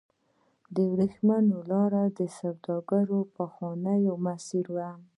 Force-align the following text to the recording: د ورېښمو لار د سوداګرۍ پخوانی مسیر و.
د 0.73 0.75
ورېښمو 0.91 1.59
لار 1.71 1.93
د 2.17 2.19
سوداګرۍ 2.37 3.21
پخوانی 3.35 4.01
مسیر 4.25 4.65
و. 4.75 4.75